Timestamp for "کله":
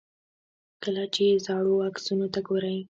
0.83-1.03